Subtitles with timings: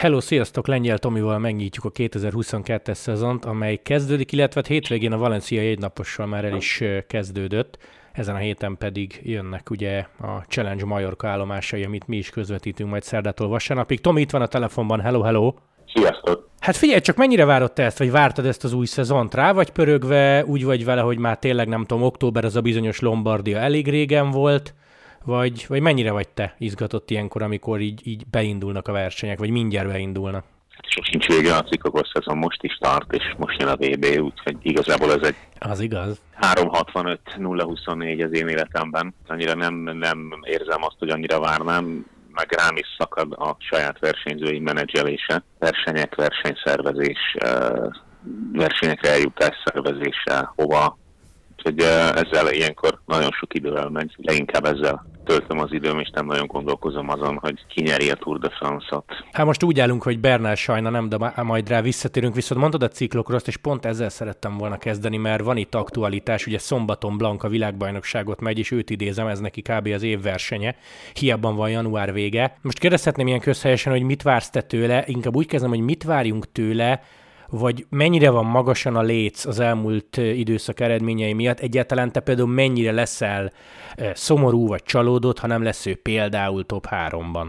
[0.00, 0.66] Hello, sziasztok!
[0.66, 6.44] Lengyel Tomival megnyitjuk a 2022-es szezont, amely kezdődik, illetve hát hétvégén a Valencia egynapossal már
[6.44, 7.78] el is kezdődött.
[8.12, 13.02] Ezen a héten pedig jönnek ugye a Challenge Majorka állomásai, amit mi is közvetítünk majd
[13.02, 14.00] szerdától vasárnapig.
[14.00, 15.54] Tomi itt van a telefonban, hello, hello!
[15.94, 16.48] Sziasztok!
[16.60, 19.70] Hát figyelj, csak mennyire várod te ezt, vagy vártad ezt az új szezont rá, vagy
[19.70, 23.88] pörögve úgy vagy vele, hogy már tényleg nem tudom, október az a bizonyos Lombardia elég
[23.88, 24.74] régen volt,
[25.24, 29.88] vagy, vagy mennyire vagy te izgatott ilyenkor, amikor így, így beindulnak a versenyek, vagy mindjárt
[29.88, 30.44] beindulnak?
[30.88, 35.12] Sosincs vége a ciklokos szezon, most is tart, és most jön a VB, úgyhogy igazából
[35.12, 36.20] ez egy az igaz.
[36.40, 39.14] 365-024 az én életemben.
[39.26, 44.58] Annyira nem, nem érzem azt, hogy annyira várnám, meg rám is szakad a saját versenyzői
[44.58, 47.36] menedzselése, versenyek, versenyszervezés,
[48.52, 50.98] versenyekre eljutás szervezése, hova
[51.64, 51.80] Úgyhogy
[52.14, 57.08] ezzel ilyenkor nagyon sok idő elmegy, leginkább ezzel töltöm az időm, és nem nagyon gondolkozom
[57.08, 59.04] azon, hogy ki nyeri a Tour de France-ot.
[59.32, 62.88] Hát most úgy állunk, hogy Bernál sajna nem, de majd rá visszatérünk, viszont mondod a
[62.88, 68.40] ciklokroszt, és pont ezzel szerettem volna kezdeni, mert van itt aktualitás, ugye szombaton Blanka világbajnokságot
[68.40, 69.86] megy, és őt idézem, ez neki kb.
[69.86, 70.76] az év versenye,
[71.12, 72.56] hiába van január vége.
[72.62, 76.52] Most kérdezhetném ilyen közhelyesen, hogy mit vársz te tőle, inkább úgy kezdem, hogy mit várjunk
[76.52, 77.02] tőle,
[77.50, 82.92] vagy mennyire van magasan a léc az elmúlt időszak eredményei miatt, egyáltalán te például mennyire
[82.92, 83.52] leszel
[84.14, 87.46] szomorú vagy csalódott, ha nem lesz ő például top 3-ban?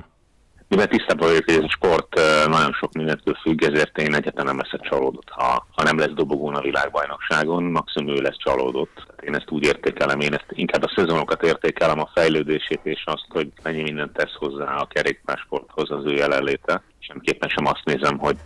[0.68, 2.16] Mivel tisztában vagyok, hogy ez a sport
[2.48, 6.56] nagyon sok mindentől függ, ezért én egyáltalán nem leszek csalódott, ha, ha nem lesz dobogón
[6.56, 9.06] a világbajnokságon, maximum ő lesz csalódott.
[9.24, 13.52] Én ezt úgy értékelem, én ezt inkább a szezonokat értékelem, a fejlődését és azt, hogy
[13.64, 16.84] mennyi mindent tesz hozzá a kerékpársporthoz az ő jelenléte.
[17.00, 18.38] Semképpen sem azt nézem, hogy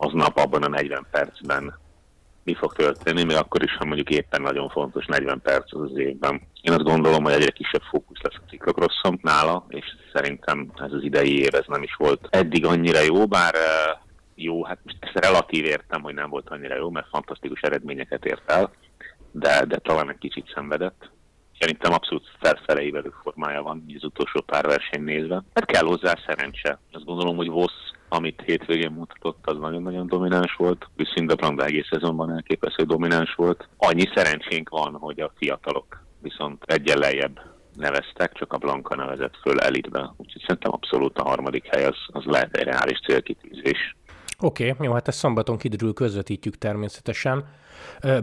[0.00, 1.78] aznap abban a 40 percben
[2.42, 5.98] mi fog történni, még akkor is, ha mondjuk éppen nagyon fontos 40 perc az, az
[5.98, 6.40] évben.
[6.62, 11.02] Én azt gondolom, hogy egyre kisebb fókusz lesz a ciklokrosszom nála, és szerintem ez az
[11.02, 13.54] idei év ez nem is volt eddig annyira jó, bár
[14.34, 18.50] jó, hát most ezt relatív értem, hogy nem volt annyira jó, mert fantasztikus eredményeket ért
[18.50, 18.70] el,
[19.30, 21.10] de, de talán egy kicsit szenvedett.
[21.60, 25.42] Szerintem abszolút felfele évelő formája van, az utolsó pár verseny nézve.
[25.54, 26.78] Hát kell hozzá szerencse.
[26.92, 30.88] Azt gondolom, hogy Vossz amit hétvégén mutatott, az nagyon-nagyon domináns volt.
[30.96, 33.68] Viszont egész szezonban elképesztő domináns volt.
[33.76, 37.40] Annyi szerencsénk van, hogy a fiatalok viszont egyen lejjebb
[37.74, 40.14] neveztek, csak a Blanka nevezett föl elitbe.
[40.16, 43.96] Úgyhogy szerintem abszolút a harmadik hely az, az lehet egy reális célkitűzés.
[44.38, 47.44] Oké, okay, jó, hát ezt szombaton kiderül, közvetítjük természetesen.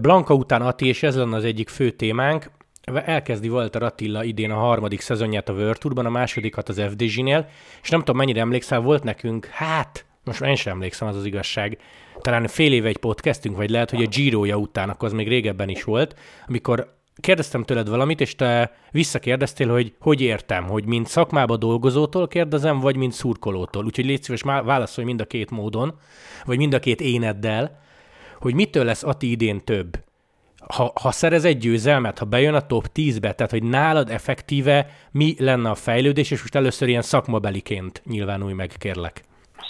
[0.01, 2.51] Blanka után Ati, és ez lenne az egyik fő témánk,
[2.95, 7.49] elkezdi Walter Attila idén a harmadik szezonját a World a másodikat az FDG-nél,
[7.81, 11.77] és nem tudom, mennyire emlékszel, volt nekünk, hát, most én sem emlékszem, az az igazság,
[12.21, 15.69] talán fél éve egy podcastünk, vagy lehet, hogy a Giroja után, akkor az még régebben
[15.69, 16.15] is volt,
[16.47, 22.79] amikor kérdeztem tőled valamit, és te visszakérdeztél, hogy hogy értem, hogy mint szakmába dolgozótól kérdezem,
[22.79, 23.85] vagy mint szurkolótól.
[23.85, 25.99] Úgyhogy légy szíves, válaszolj mind a két módon,
[26.45, 27.79] vagy mind a két éneddel,
[28.39, 30.05] hogy mitől lesz Ati idén több
[30.75, 35.35] ha, ha szerez egy győzelmet, ha bejön a top 10-be, tehát hogy nálad effektíve mi
[35.39, 39.23] lenne a fejlődés, és most először ilyen szakmabeliként nyilvánulj meg, kérlek.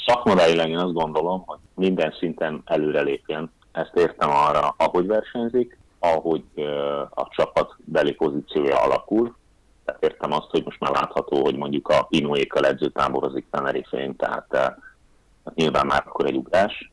[0.05, 3.51] Szakmabelileg én azt gondolom, hogy minden szinten előrelépjen.
[3.71, 6.43] Ezt értem arra, ahogy versenyzik, ahogy
[7.09, 9.35] a csapat beli pozíciója alakul.
[9.99, 14.79] Értem azt, hogy most már látható, hogy mondjuk a Pinoékkal edzőtáborozik Tenerife-n, tehát, tehát
[15.53, 16.91] nyilván már akkor egy ugrás.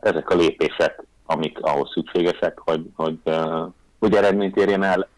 [0.00, 3.18] Ezek a lépések amik ahhoz szükségesek, hogy, hogy,
[3.98, 5.08] hogy eredményt érjen el.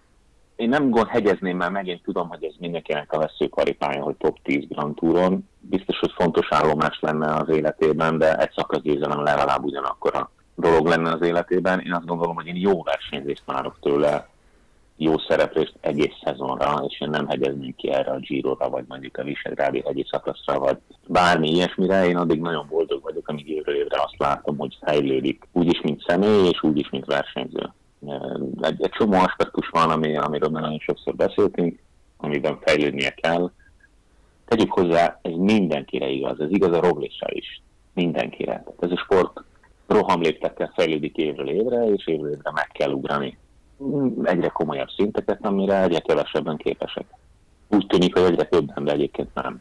[0.56, 4.66] Én nem gond hegyezném már megint tudom, hogy ez mindenkinek a veszőkaripája, hogy top 10
[4.69, 5.49] Grand Touron.
[5.61, 11.12] Biztos, hogy fontos állomás lenne az életében, de egy szakaszgyőzelem legalább ugyanakkor a dolog lenne
[11.12, 11.81] az életében.
[11.81, 14.28] Én azt gondolom, hogy én jó versenyzést várok tőle,
[14.97, 19.23] jó szereplést egész szezonra, és én nem hegyezném ki erre a Giro-ra, vagy mondjuk a
[19.23, 22.07] Visegrádi hegyi szakaszra, vagy bármi ilyesmire.
[22.07, 26.48] Én addig nagyon boldog vagyok, amíg évről évre azt látom, hogy fejlődik úgyis, mint személy,
[26.48, 27.72] és úgyis, mint versenyző.
[28.60, 31.78] Egy, egy csomó aspektus van, ami, amiről már nagyon sokszor beszéltünk,
[32.16, 33.51] amiben fejlődnie kell.
[34.45, 37.63] Tegyük hozzá, ez mindenkire igaz, ez igaz a Roblisra is,
[37.95, 38.53] mindenkire.
[38.53, 39.45] Tehát ez a sport
[39.87, 43.39] rohamléptekkel fejlődik évről évre, és évről évre meg kell ugrani
[44.23, 47.05] egyre komolyabb szinteket, amire egyre kevesebben képesek.
[47.69, 49.61] Úgy tűnik, hogy egyre többen, de egyébként nem.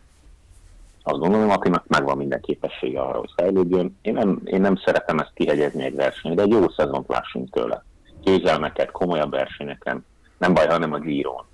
[1.04, 3.98] Azt gondolom, akinek megvan minden képessége arra, hogy fejlődjön.
[4.02, 7.84] Én nem, én nem szeretem ezt kihegyezni egy versenyre, de egy jó szezont lássunk tőle.
[8.24, 10.06] Győzelmeket, komolyabb versenyeken.
[10.38, 11.46] Nem baj, hanem a Giron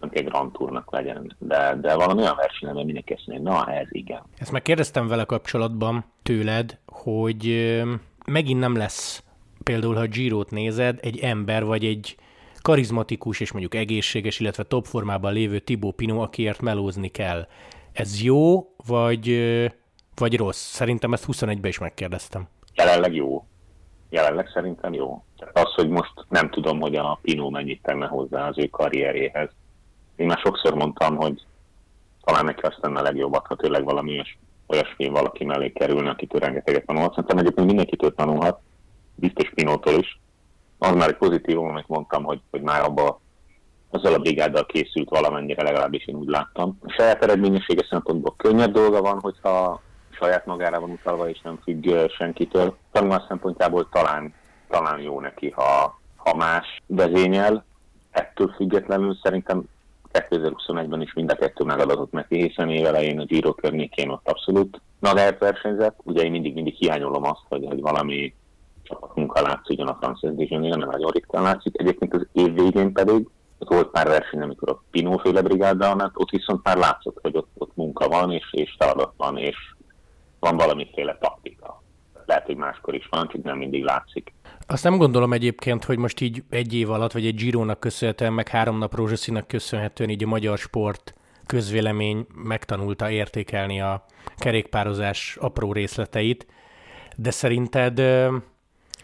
[0.00, 3.86] nem egy Grand Tournak legyen, de, de valami olyan versenyen, amiben mindenki azt na ez
[3.90, 4.22] igen.
[4.38, 7.72] Ezt meg kérdeztem vele kapcsolatban tőled, hogy
[8.26, 9.22] megint nem lesz
[9.62, 12.16] például, ha Girot nézed, egy ember vagy egy
[12.62, 17.46] karizmatikus és mondjuk egészséges, illetve topformában lévő Tibó Pino, akiért melózni kell.
[17.92, 19.28] Ez jó, vagy,
[20.18, 20.70] Vagy rossz?
[20.70, 22.48] Szerintem ezt 21-ben is megkérdeztem.
[22.74, 23.44] Jelenleg jó.
[24.10, 25.24] Jelenleg szerintem jó.
[25.52, 29.48] Az, hogy most nem tudom, hogy a Pino mennyit tenne hozzá az ő karrierjéhez.
[30.16, 31.46] Én már sokszor mondtam, hogy
[32.24, 34.22] talán neki azt tenne a legjobbat, ha tényleg valami
[34.66, 37.14] olyasmi valaki mellé kerülne, akitől rengeteget tanulhat.
[37.14, 38.60] Szerintem egyébként mindenkitől tanulhat,
[39.18, 40.20] biztos Pinótól is.
[40.78, 43.20] Az már egy pozitív, amit mondtam, hogy, hogy már abba
[43.90, 46.78] azzal a brigáddal készült valamennyire, legalábbis én úgy láttam.
[46.82, 52.08] A saját eredményessége szempontból könnyebb dolga van, hogyha saját magára van utalva, és nem függ
[52.08, 52.76] senkitől.
[52.92, 54.34] Tanulás szempontjából talán,
[54.68, 57.64] talán jó neki, ha, ha más vezényel.
[58.10, 59.64] Ettől függetlenül szerintem
[60.12, 65.38] 2021-ben is mind a kettő megadatott neki, hiszen évelején a Giro környékén ott abszolút nadert
[65.38, 65.98] versenyzett.
[66.02, 68.34] Ugye én mindig-mindig hiányolom azt, hogy, hogy valami
[68.88, 71.80] csapatmunka látszik a francia division nem nagyon ritkán látszik.
[71.80, 76.30] Egyébként az év végén pedig volt pár verseny, amikor a Pinó féle brigáddal ment, ott
[76.30, 79.56] viszont már látszott, hogy ott, ott munka van, és, és feladat van, és
[80.38, 81.82] van valamiféle taktika.
[82.26, 84.32] Lehet, hogy máskor is van, csak nem mindig látszik.
[84.66, 88.48] Azt nem gondolom egyébként, hogy most így egy év alatt, vagy egy Girónak köszönhetően, meg
[88.48, 91.14] három nap rózsaszínnak köszönhetően így a magyar sport
[91.46, 94.04] közvélemény megtanulta értékelni a
[94.36, 96.46] kerékpározás apró részleteit,
[97.16, 98.02] de szerinted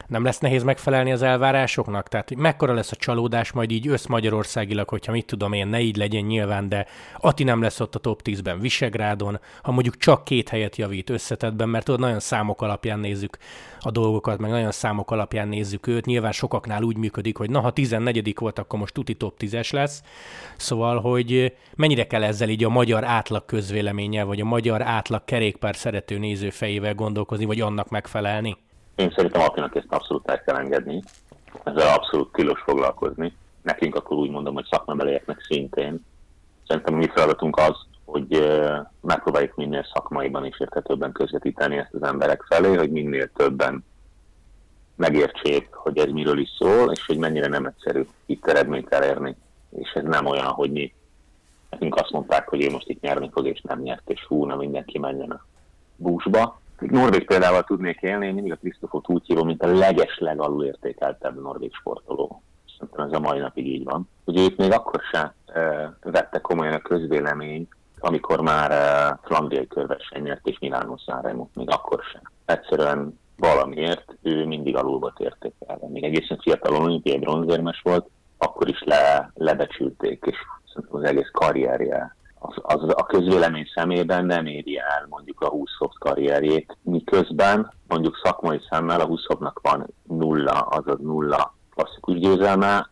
[0.06, 2.08] nem lesz nehéz megfelelni az elvárásoknak?
[2.08, 6.24] Tehát mekkora lesz a csalódás majd így összmagyarországilag, hogyha mit tudom én, ne így legyen
[6.24, 6.86] nyilván, de
[7.18, 11.68] Ati nem lesz ott a top 10-ben Visegrádon, ha mondjuk csak két helyet javít összetetben,
[11.68, 13.38] mert tudod, nagyon számok alapján nézzük
[13.80, 16.06] a dolgokat, meg nagyon számok alapján nézzük őt.
[16.06, 20.02] Nyilván sokaknál úgy működik, hogy na, ha 14 volt, akkor most tuti top 10-es lesz.
[20.56, 25.76] Szóval, hogy mennyire kell ezzel így a magyar átlag közvéleménye, vagy a magyar átlag kerékpár
[25.76, 28.56] szerető néző fejével gondolkozni, vagy annak megfelelni?
[28.94, 31.02] Én szerintem Attinak ezt abszolút el kell engedni,
[31.62, 33.37] ezzel abszolút tilos foglalkozni.
[33.62, 36.05] Nekünk akkor úgy mondom, hogy szakmabelieknek szintén.
[36.67, 38.49] Szerintem mi feladatunk az, hogy
[39.00, 43.85] megpróbáljuk minél szakmaiban és érthetőbben közvetíteni ezt az emberek felé, hogy minél többen
[44.96, 49.37] megértsék, hogy ez miről is szól, és hogy mennyire nem egyszerű itt eredményt elérni.
[49.70, 50.94] És ez nem olyan, hogy mi
[51.70, 54.56] nekünk azt mondták, hogy ő most itt nyerni fog, és nem nyert, és hú, na
[54.56, 55.46] mindenki menjen a
[55.96, 56.61] búsba.
[56.78, 61.42] Norvég példával tudnék élni, én mindig a Krisztofot úgy hívom, mint a leges legalul értékeltebb
[61.42, 62.42] norvég sportoló.
[62.78, 64.08] Szerintem ez a mai napig így van.
[64.24, 67.68] Ugye itt még akkor se e, vette komolyan a közvélemény,
[67.98, 72.22] amikor már e, flandriai körverseny nyert és Milánó Sanremo, még akkor sem.
[72.44, 75.88] Egyszerűen valamiért ő mindig alul volt értékelve.
[75.88, 80.36] Még egészen fiatal olimpiai bronzérmes volt, akkor is le, lebecsülték, és
[80.72, 82.16] szerintem az egész karrierje
[82.46, 88.61] az, az a közvélemény szemében nem éri el mondjuk a 20 karrierjét, miközben mondjuk szakmai
[88.70, 89.20] szemmel a 20
[89.62, 92.91] van nulla, azaz nulla klasszikus győzelme,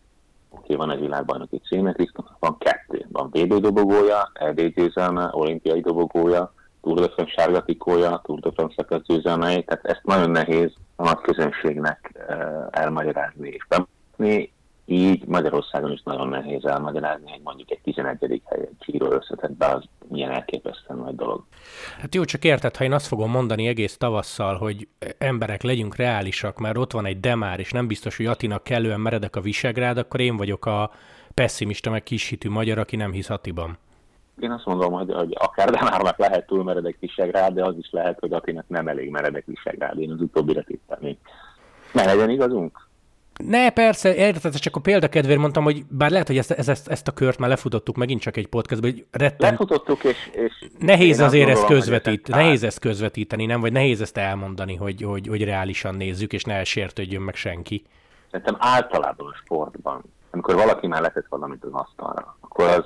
[0.48, 3.06] oké, van egy világbajnoki címe, Krisztófnak van kettő.
[3.12, 6.52] Van VB dobogója, EB győzelme, olimpiai dobogója,
[6.82, 11.20] Tour de France sárga tikója, Tour de France győzelmei, tehát ezt nagyon nehéz a nagy
[11.20, 14.52] közönségnek uh, elmagyarázni és bemutatni
[14.92, 18.42] így Magyarországon is nagyon nehéz elmagyarázni, hogy mondjuk egy 11.
[18.44, 21.44] hely egy Giro összetetbe az milyen elképesztően nagy dolog.
[22.00, 26.58] Hát jó, csak érted, ha én azt fogom mondani egész tavasszal, hogy emberek legyünk reálisak,
[26.58, 30.20] mert ott van egy Demár, és nem biztos, hogy Atinak kellően meredek a Visegrád, akkor
[30.20, 30.90] én vagyok a
[31.34, 33.78] pessimista, meg kishitű magyar, aki nem hisz Atiban.
[34.40, 38.18] Én azt mondom, hogy, hogy akár Demárnak lehet túl meredek Visegrád, de az is lehet,
[38.18, 39.98] hogy Atinak nem elég meredek Visegrád.
[39.98, 41.18] Én az utóbbira tippelnék.
[41.92, 42.90] Ne legyen igazunk?
[43.36, 47.12] Ne, persze, érted, csak a példakedvéért mondtam, hogy bár lehet, hogy ezt, ezt, ezt a
[47.12, 49.50] kört már lefutottuk megint csak egy podcastban, hogy rettem...
[49.50, 50.30] Lefutottuk, és...
[50.32, 53.60] és nehéz azért ezt közvetít, nehéz ezt közvetíteni, nem?
[53.60, 57.84] Vagy nehéz ezt elmondani, hogy, hogy, hogy reálisan nézzük, és ne sértődjön meg senki.
[58.30, 62.84] Szerintem általában a sportban, amikor valaki már letett valamit az asztalra, akkor az,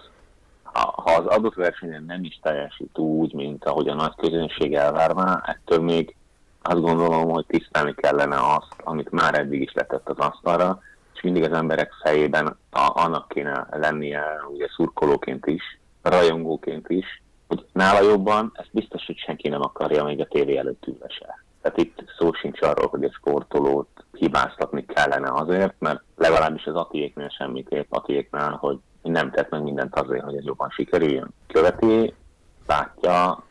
[0.72, 5.80] ha az adott versenyen nem is teljesít úgy, mint ahogy a nagy közönség elvárná, ettől
[5.82, 6.14] még
[6.68, 10.80] azt gondolom, hogy tisztelni kellene azt, amit már eddig is letett az asztalra,
[11.14, 17.66] és mindig az emberek fejében a, annak kéne lennie, ugye szurkolóként is, rajongóként is, hogy
[17.73, 21.44] nála jobban, ezt biztos, hogy senki nem akarja még a tévé előtt ülve se.
[21.62, 27.28] Tehát itt szó sincs arról, hogy egy sportolót hibáztatni kellene azért, mert legalábbis az Atiéknél
[27.28, 31.28] semmiképp Atiéknál, hogy nem tett meg mindent azért, hogy ez jobban sikerüljön.
[31.46, 32.14] Követi,
[32.66, 33.44] látja,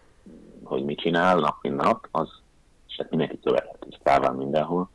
[0.63, 2.29] hogy mit csinál nap mint nap, az
[2.95, 4.89] és hát mindenki követhető, és van mindenhol.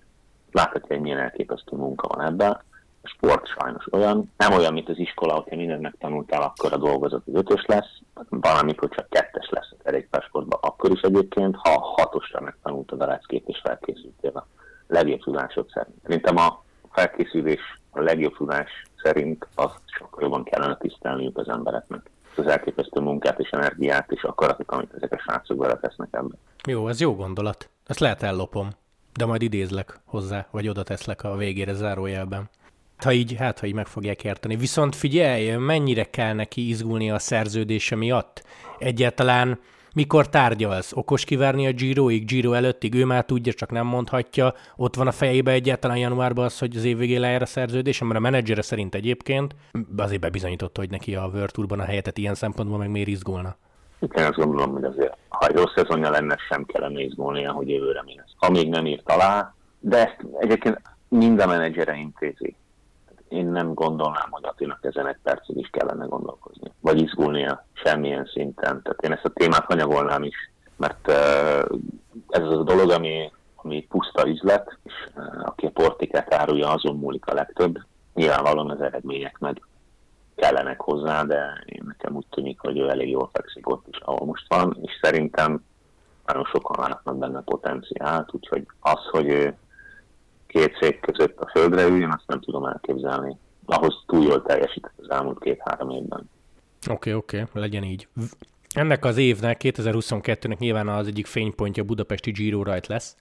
[0.52, 2.50] Láthatja, hogy milyen elképesztő munka van ebben.
[3.02, 7.22] A sport sajnos olyan, nem olyan, mint az iskola, hogyha mindent megtanultál, akkor a dolgozat
[7.26, 13.00] az ötös lesz, valamikor csak kettes lesz a kerékpársportban, akkor is egyébként, ha hatosra megtanultad
[13.00, 14.46] a leckét és felkészültél a
[14.86, 15.96] legjobb tudásod szerint.
[16.02, 18.70] Szerintem a felkészülés a legjobb tudás
[19.02, 22.10] szerint az sokkal jobban kellene tisztelniük az embereknek.
[22.36, 26.34] Az elképesztő munkát és energiát és akaratot, amit ezek a srácok beletesznek ebbe.
[26.66, 27.70] Jó, ez jó gondolat.
[27.90, 28.68] Ezt lehet ellopom,
[29.12, 32.50] de majd idézlek hozzá, vagy oda teszlek a végére zárójelben.
[32.96, 34.56] Ha így, hát ha így meg fogják érteni.
[34.56, 38.44] Viszont figyelj, mennyire kell neki izgulni a szerződése miatt?
[38.78, 39.58] Egyáltalán
[39.94, 40.92] mikor tárgyalsz?
[40.92, 42.94] Okos kivárni a Giroig, Giro előttig?
[42.94, 44.54] Ő már tudja, csak nem mondhatja.
[44.76, 48.14] Ott van a fejébe egyáltalán januárban az, hogy az év végén lejár a szerződés, mert
[48.14, 49.54] a menedzsere szerint egyébként
[49.96, 53.56] azért bebizonyította, hogy neki a World Tourban a helyetet ilyen szempontból meg miért izgulna.
[54.00, 58.02] Én azt gondolom, hogy azért, ha egy rossz szezonja lenne, sem kellene izgulnia, hogy jövőre
[58.02, 58.32] mi lesz.
[58.36, 60.80] Ha még nem írt alá, de ezt egyébként
[61.10, 62.56] a menedzsere intézi.
[63.28, 68.82] Én nem gondolnám, hogy Attinak ezen egy percig is kellene gondolkozni, vagy izgulnia semmilyen szinten.
[68.82, 70.36] Tehát én ezt a témát anyagolnám is,
[70.76, 71.08] mert
[72.28, 74.92] ez az a dolog, ami, ami puszta üzlet, és
[75.42, 77.78] aki a portikát árulja, azon múlik a legtöbb.
[78.14, 79.62] Nyilvánvalóan az eredmények meg
[80.40, 84.26] kellenek hozzá, de én nekem úgy tűnik, hogy ő elég jól fekszik ott is, ahol
[84.26, 85.64] most van, és szerintem
[86.26, 89.56] nagyon sokan látnak benne potenciált, úgyhogy az, hogy ő
[90.46, 93.36] két szék között a földre üljön, azt nem tudom elképzelni.
[93.66, 96.30] Ahhoz túl jól teljesített az elmúlt két-három évben.
[96.90, 98.08] Oké, okay, oké, okay, legyen így.
[98.74, 103.16] Ennek az évnek, 2022-nek nyilván az egyik fénypontja a budapesti Giro rajt lesz.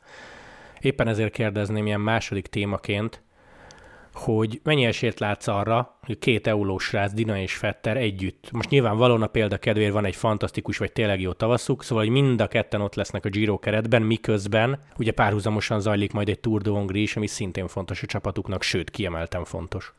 [0.79, 3.21] Éppen ezért kérdezném ilyen második témaként,
[4.13, 8.51] hogy mennyi esélyt látsz arra, hogy két eulós srác, Dina és Fetter együtt.
[8.51, 12.41] Most nyilván a példa kedvéért van egy fantasztikus vagy tényleg jó tavaszuk, szóval hogy mind
[12.41, 16.69] a ketten ott lesznek a Giro keretben, miközben ugye párhuzamosan zajlik majd egy Tour de
[16.69, 19.93] Hongrie is, ami szintén fontos a csapatuknak, sőt kiemelten fontos.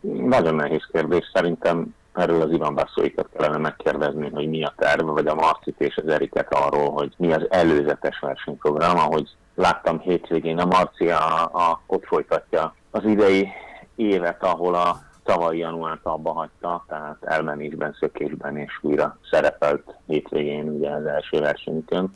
[0.00, 1.30] Nagyon nehéz kérdés.
[1.32, 5.96] Szerintem erről az Ivan Basszóikat kellene megkérdezni, hogy mi a terv, vagy a Marcit és
[5.96, 11.80] az Eriket arról, hogy mi az előzetes versenyprogram, ahogy láttam hétvégén a Marcia a, a,
[11.86, 13.48] ott folytatja az idei
[13.94, 20.90] évet, ahol a tavalyi januárt abba hagyta, tehát elmenésben, szökésben és újra szerepelt hétvégén ugye
[20.90, 22.10] az első versenyükön.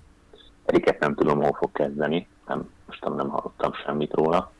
[0.64, 4.52] Eriket nem tudom, hol fog kezdeni, nem, most nem hallottam semmit róla.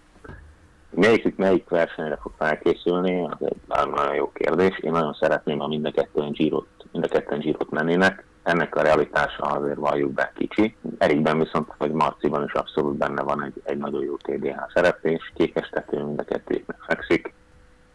[0.91, 4.79] Melyikük melyik versenyre fog felkészülni, az egy nagyon jó kérdés.
[4.79, 8.25] Én nagyon szeretném, ha mind a ketten Girot, mind a ketten Girot mennének.
[8.43, 10.77] Ennek a realitása azért valljuk be kicsi.
[10.99, 15.33] Erikben viszont, vagy Marciban is abszolút benne van egy, egy nagyon jó TDH szereplés.
[15.35, 17.33] Kékestető mind a kettőjüknek fekszik.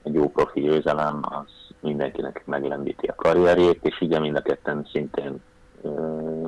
[0.03, 1.49] Egy jó profi győzelem, az
[1.79, 5.41] mindenkinek meglendíti a karrierjét, és ugye mind a ketten szintén
[5.81, 6.47] ö,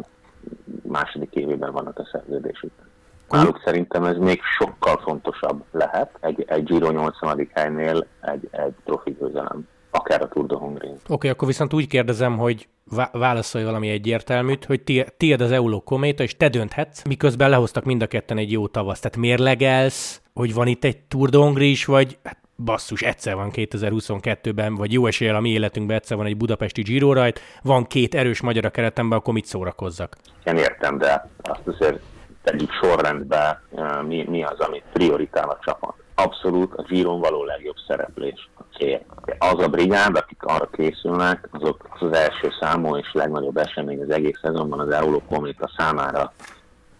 [0.82, 2.86] második évében vannak a szerződésükben.
[3.30, 7.50] Náluk szerintem ez még sokkal fontosabb lehet egy, egy Giro 80.
[7.54, 10.58] helynél egy, egy profi győzelem akár a Tour de.
[10.58, 12.68] Oké, okay, akkor viszont úgy kérdezem, hogy
[13.12, 18.08] válaszolj valami egyértelműt, hogy tiéd az Euló kométa, és te dönthetsz, miközben lehoztak mind a
[18.08, 19.01] ketten egy jó tavaszt.
[19.01, 24.75] Tehát mérlegelsz, hogy van itt egy Tour de is, vagy hát basszus, egyszer van 2022-ben,
[24.75, 28.42] vagy jó eséllyel a mi életünkben egyszer van egy budapesti Giro rajt, van két erős
[28.42, 30.16] magyar a keretemben, akkor mit szórakozzak?
[30.44, 32.00] Én értem, de azt azért
[32.44, 33.62] tegyük sorrendbe,
[34.08, 35.96] mi, mi az, amit prioritál a csapat.
[36.19, 39.01] Abszolút a Giron való legjobb szereplés a cél.
[39.39, 44.39] Az a brigád, akik arra készülnek, azok az, első számú és legnagyobb esemény az egész
[44.41, 46.33] szezonban az Euró Kométa számára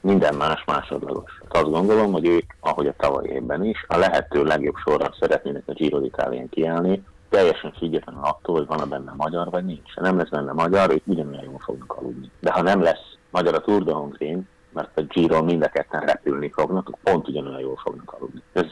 [0.02, 1.42] minden más másodlagos.
[1.48, 5.74] Azt gondolom, hogy ők, ahogy a tavaly évben is, a lehető legjobb sorra szeretnének a
[5.74, 9.94] Giro d'Italián kiállni, teljesen függetlenül attól, hogy van-e benne magyar vagy nincs.
[9.96, 12.32] Ha nem lesz benne magyar, ők ugyanilyen jól fognak aludni.
[12.40, 14.40] De ha nem lesz magyar a Tour de Hongrie,
[14.74, 18.42] mert a Giro mind a ketten repülni fognak, pont ugyanolyan jól fognak aludni.
[18.54, 18.66] Ez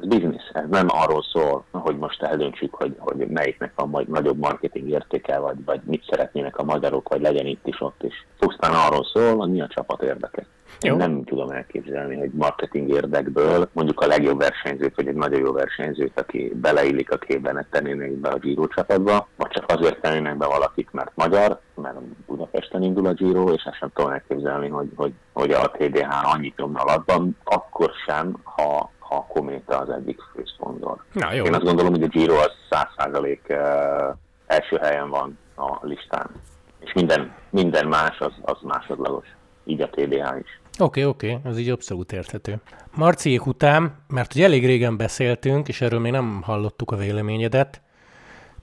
[0.00, 4.88] biznisz, ez nem arról szól, hogy most eldöntsük, hogy, hogy melyiknek van majd nagyobb marketing
[4.88, 8.26] értéke, vagy, vagy mit szeretnének a magyarok, vagy legyen itt is, ott is.
[8.38, 10.46] Pusztán arról szól, hogy mi a csapat érdeke.
[10.80, 10.92] Jó.
[10.92, 15.52] Én nem tudom elképzelni, hogy marketing érdekből mondjuk a legjobb versenyzőt, vagy egy nagyon jó
[15.52, 20.46] versenyzőt, aki beleillik a képben, tennének be a Giro csapatba, vagy csak azért tennének be
[20.46, 25.12] valakit, mert magyar, mert Budapesten indul a Giro, és ezt sem tudom elképzelni, hogy, hogy,
[25.32, 31.04] hogy a TDH annyit nyomna alatban, akkor sem, ha, ha a Kométa az egyik főszponzor.
[31.12, 31.44] Na, jó.
[31.44, 36.30] Én azt gondolom, hogy a Giro az 100% uh, első helyen van a listán,
[36.78, 39.26] és minden, minden más az, az másodlagos,
[39.64, 40.60] így a TDH is.
[40.78, 42.60] Oké, okay, oké, okay, ez így abszolút érthető.
[42.96, 47.82] Marciék után, mert ugye elég régen beszéltünk, és erről még nem hallottuk a véleményedet,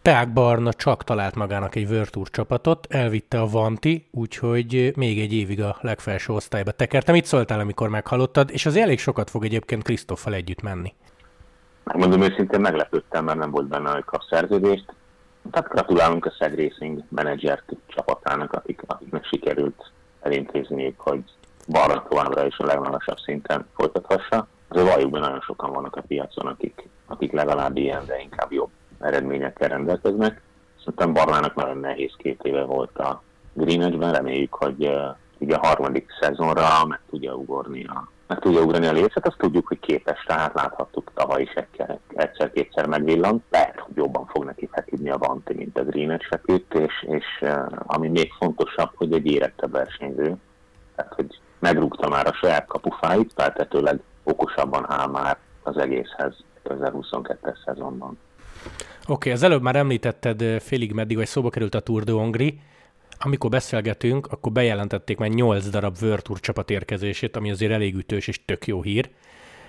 [0.05, 5.61] Peák Barna csak talált magának egy Tour csapatot, elvitte a Vanti, úgyhogy még egy évig
[5.61, 7.11] a legfelső osztályba tekerte.
[7.11, 8.49] Mit szóltál, amikor meghallottad?
[8.51, 10.93] És az elég sokat fog egyébként Krisztoffal együtt menni.
[11.83, 14.93] Megmondom őszintén, meglepődtem, mert nem volt benne, hogy kap szerződést.
[15.51, 21.23] Tehát gratulálunk a Szeg Racing menedzser csapatának, akik, akiknek sikerült elintézniük, hogy
[21.67, 24.47] Barna továbbra is a legmagasabb szinten folytathassa.
[24.67, 28.69] Azért valljuk be, nagyon sokan vannak a piacon, akik, akik legalább ilyen, de inkább jobb
[28.99, 30.41] eredményekkel rendelkeznek.
[30.77, 33.23] Szerintem Barnának nagyon nehéz két éve volt a
[33.53, 34.91] Greenwich-ben, reméljük, hogy
[35.37, 39.67] így a harmadik szezonra meg tudja ugorni a, meg tudja ugrani a lécet, azt tudjuk,
[39.67, 41.53] hogy képes, tehát láthattuk tavaly is
[42.13, 43.43] egyszer-kétszer megvillant.
[43.49, 47.65] Lehet, hogy jobban fog neki feküdni a Vanti, mint a Greenet feküdt, és, és uh,
[47.85, 50.35] ami még fontosabb, hogy egy érettebb versenyző,
[50.95, 58.17] tehát hogy megrúgta már a saját kapufáit, feltetőleg okosabban áll már az egészhez 2022-es szezonban.
[58.65, 62.59] Oké, okay, az előbb már említetted félig meddig, hogy szóba került a Tour de Hongri.
[63.19, 68.27] Amikor beszélgetünk, akkor bejelentették már 8 darab World Tour csapat érkezését, ami azért elég ütős
[68.27, 69.09] és tök jó hír.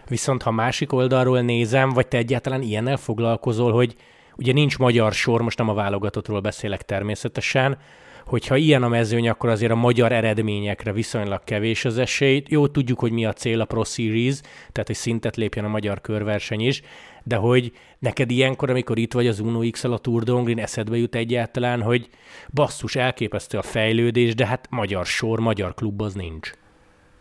[0.09, 3.95] Viszont ha másik oldalról nézem, vagy te egyáltalán ilyennel foglalkozol, hogy
[4.37, 7.79] ugye nincs magyar sor, most nem a válogatottról beszélek természetesen,
[8.27, 12.49] hogyha ilyen a mezőny, akkor azért a magyar eredményekre viszonylag kevés az esélyt.
[12.49, 16.01] Jó, tudjuk, hogy mi a cél a Pro Series, tehát hogy szintet lépjen a magyar
[16.01, 16.83] körverseny is,
[17.23, 20.97] de hogy neked ilyenkor, amikor itt vagy az Uno x a Tour de Hongrin, eszedbe
[20.97, 22.09] jut egyáltalán, hogy
[22.55, 26.51] basszus, elképesztő a fejlődés, de hát magyar sor, magyar klub az nincs.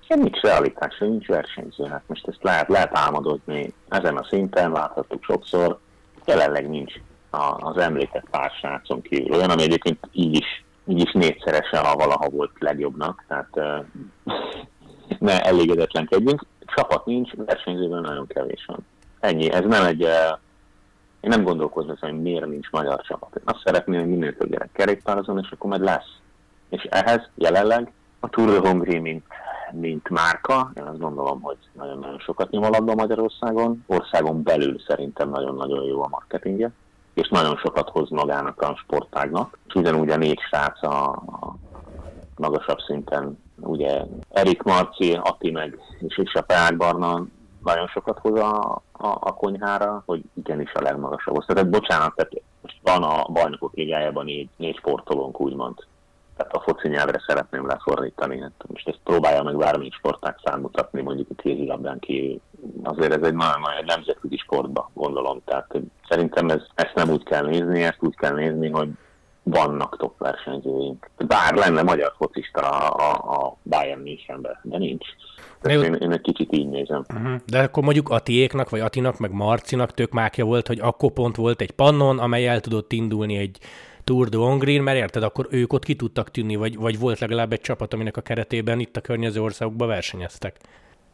[0.08, 1.84] Ja, nincs realitás, nincs versenyző.
[1.84, 5.80] Hát most ezt lehet, lehet álmodni ezen a szinten, láthattuk sokszor.
[6.26, 6.94] Jelenleg nincs
[7.60, 12.30] az említett pár srácon kívül olyan, ami egyébként így is így is négyszeresen, ha valaha
[12.30, 13.84] volt legjobbnak, tehát
[15.20, 16.46] ne elégedetlenkedjünk.
[16.76, 18.86] Csapat nincs, versenyzőben nagyon kevés van.
[19.20, 20.02] Ennyi, ez nem egy,
[21.20, 23.36] én nem gondolkozom, hogy miért nincs magyar csapat.
[23.36, 26.18] Én azt szeretném, hogy minél több gyerek kerékpározon, és akkor majd lesz.
[26.70, 29.26] És ehhez jelenleg a Tour de Hongrie, mint,
[29.72, 33.84] mint márka, én azt gondolom, hogy nagyon-nagyon sokat nyom alapba Magyarországon.
[33.88, 36.72] Országon belül szerintem nagyon-nagyon jó a marketingje
[37.16, 39.58] és nagyon sokat hoz magának a sportágnak.
[39.68, 41.56] És ugyanúgy a négy srác a, a
[42.36, 47.26] magasabb szinten, ugye Erik Marci, Ati meg és is a Peák Barna
[47.64, 52.32] nagyon sokat hoz a, a, a konyhára, hogy igenis a legmagasabb Tehát bocsánat, tehát
[52.82, 55.76] van a bajnokok ligájában négy, négy sportolónk, úgymond
[56.38, 58.40] tehát a foci nyelvre szeretném lefordítani.
[58.40, 62.42] Hát most ezt próbálja meg bármilyen sporták számmutatni, mondjuk a kézilabdán kívül.
[62.84, 65.42] Azért ez egy nagyon nagy nemzetközi sportba gondolom.
[65.46, 65.76] Tehát
[66.10, 68.90] szerintem ez, ezt nem úgy kell nézni, ezt úgy kell nézni, hogy
[69.44, 71.10] vannak top versenyzőink.
[71.28, 75.06] Bár lenne magyar focista a, a, a Bayern Münchenben, de nincs.
[75.62, 77.04] Tehát én, én egy kicsit így nézem.
[77.14, 77.36] Uh-huh.
[77.46, 81.62] De akkor mondjuk Atiéknak, vagy Atinak, meg Marcinak tök mákja volt, hogy akkor pont volt
[81.62, 83.58] egy pannon, amely el tudott indulni egy
[84.04, 87.52] Tour de Hongrin, mert érted, akkor ők ott ki tudtak tűnni, vagy, vagy volt legalább
[87.52, 90.58] egy csapat, aminek a keretében itt a környező országokban versenyeztek?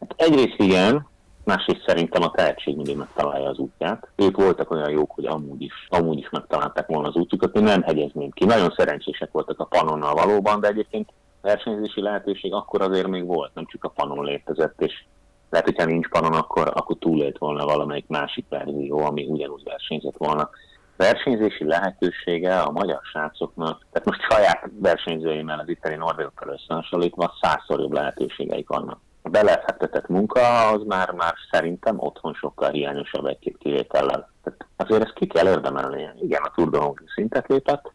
[0.00, 1.06] Hát egyrészt igen,
[1.44, 4.08] másrészt szerintem a tehetség mindig megtalálja az útját.
[4.16, 7.82] Ők voltak olyan jók, hogy amúgy is, amúgy is megtalálták volna az útjukat, én nem
[7.82, 8.44] hegyezném ki.
[8.44, 13.66] Nagyon szerencsések voltak a panonnal valóban, de egyébként versenyzési lehetőség akkor azért még volt, nem
[13.66, 15.04] csak a panon létezett, és
[15.50, 20.50] lehet, hogyha nincs panon, akkor, akkor túlélt volna valamelyik másik verzió, ami ugyanúgy versenyzett volna
[20.96, 27.92] versenyzési lehetősége a magyar srácoknak, tehát most saját versenyzőimmel az itteni norvégokkal összehasonlítva százszor jobb
[27.92, 29.00] lehetőségeik vannak.
[29.22, 34.30] A belefektetett munka az már, már szerintem otthon sokkal hiányosabb egy-két kivétellel.
[34.42, 36.08] Tehát azért ezt ki kell érdemelni.
[36.20, 37.92] Igen, a Tour szintet lépett,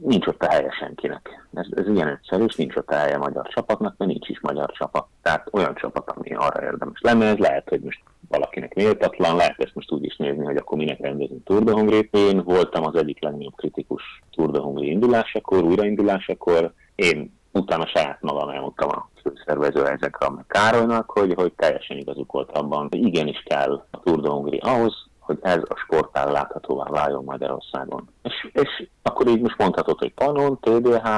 [0.00, 1.48] nincs ott a helye senkinek.
[1.54, 4.72] Ez, ez ilyen egyszerű, és nincs ott a helye magyar csapatnak, mert nincs is magyar
[4.72, 5.06] csapat.
[5.22, 9.74] Tehát olyan csapat, ami arra érdemes lenne, ez lehet, hogy most valakinek méltatlan, lehet ezt
[9.74, 12.08] most úgy is nézni, hogy akkor minek rendezünk Tour de Hongrie.
[12.10, 16.72] Én voltam az egyik legnagyobb kritikus Tour de Hongrie indulásakor, újraindulásakor.
[16.94, 22.50] Én utána saját magam elmondtam a főszervező ezekre a Károlynak, hogy, hogy teljesen igazuk volt
[22.50, 27.24] abban, hogy igenis kell a Tour de Hongrie ahhoz, hogy ez a sportál láthatóvá váljon
[27.24, 28.08] Magyarországon.
[28.22, 31.08] És, és akkor így most mondhatod, hogy Panon, TDH,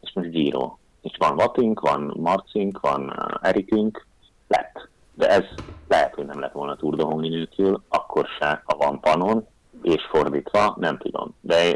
[0.00, 0.76] és most Giro.
[1.02, 4.06] És van Vatink, van Marcink, van Erikünk,
[4.48, 4.88] lett.
[5.14, 5.44] De ez
[5.88, 9.46] lehet, hogy nem lett volna Tour de nélkül, akkor se, ha van Panon,
[9.82, 11.34] és fordítva, nem tudom.
[11.40, 11.70] De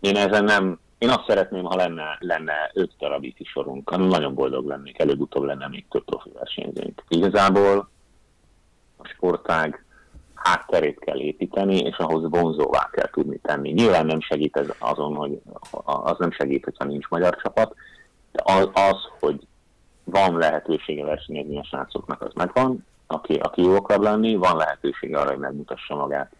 [0.00, 4.66] én ezen nem, én azt szeretném, ha lenne, lenne öt darab itt sorunk, nagyon boldog
[4.66, 7.04] lennék, előbb-utóbb lenne még több profi versenyzőnk.
[7.08, 7.88] Igazából
[8.96, 9.84] a sportág
[10.34, 13.70] hátterét kell építeni, és ahhoz vonzóvá kell tudni tenni.
[13.70, 15.40] Nyilván nem segít ez azon, hogy
[15.84, 17.74] az nem segít, hogyha nincs magyar csapat,
[18.32, 19.46] de az, az hogy
[20.04, 25.30] van lehetősége versenyezni a srácoknak, az megvan, aki, aki jó akar lenni, van lehetősége arra,
[25.30, 26.32] hogy megmutassa magát.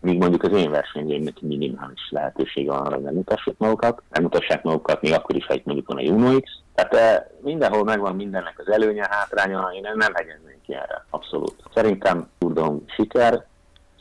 [0.00, 5.12] Míg mondjuk az én versenyzőimnek minimális lehetősége van arra, hogy megmutassák magukat, megmutassák magukat még
[5.12, 6.50] akkor is, ha itt mondjuk van a Juno X.
[6.74, 11.54] Tehát eh, mindenhol megvan mindennek az előnye, hátránya, én nem hegyeznék ki erre, abszolút.
[11.74, 13.46] Szerintem Hongrie siker,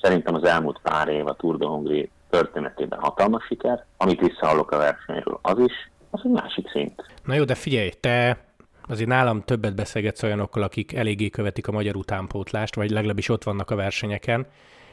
[0.02, 4.78] szerintem az elmúlt pár év a Tour de Hongrie történetében hatalmas siker, amit visszahallok a
[4.78, 7.06] versenyről, az is, az egy másik szint.
[7.24, 8.38] Na jó, de figyelj, te
[8.88, 13.72] azért nálam többet beszélgetsz olyanokkal, akik eléggé követik a magyar utánpótlást, vagy legalábbis ott vannak
[13.72, 14.48] a versenyeken,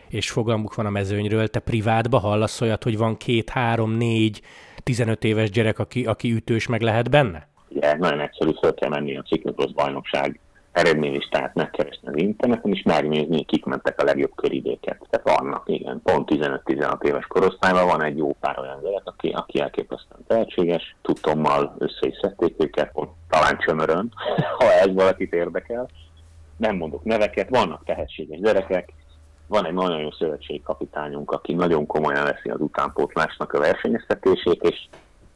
[0.08, 4.40] és fogalmuk van a mezőnyről, te privátba hallasz olyat, hogy van két, három, négy,
[4.82, 7.52] 15 éves gyerek, aki, aki ütős meg lehet benne?
[7.74, 10.38] ugye nagyon egyszerű, fel kell menni a ciklokrossz bajnokság
[10.72, 15.06] eredménylistát megkeresni az interneten, és megnézni, kik mentek a legjobb köridéket.
[15.10, 19.60] Tehát vannak, igen, pont 15-16 éves korosztályban van egy jó pár olyan gyerek, aki, aki
[19.60, 22.92] elképesztően tehetséges, tudtommal össze is szedték őket,
[23.28, 24.12] talán csömörön,
[24.58, 25.88] ha ez valakit érdekel.
[26.56, 28.92] Nem mondok neveket, vannak tehetséges gyerekek,
[29.46, 34.86] van egy nagyon jó szövetségkapitányunk, aki nagyon komolyan veszi az utánpótlásnak a versenyeztetését, és